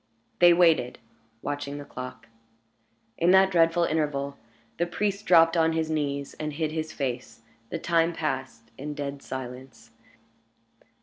They 0.39 0.51
waited, 0.51 0.97
watching 1.43 1.77
the 1.77 1.85
clock. 1.85 2.27
In 3.19 3.29
that 3.29 3.51
dreadful 3.51 3.83
interval, 3.83 4.35
the 4.79 4.87
priest 4.87 5.27
dropped 5.27 5.55
on 5.55 5.73
his 5.73 5.91
knees 5.91 6.33
and 6.39 6.53
hid 6.53 6.71
his 6.71 6.91
face. 6.91 7.41
The 7.69 7.77
time 7.77 8.11
passed 8.11 8.71
in 8.79 8.95
dead 8.95 9.21
silence. 9.21 9.91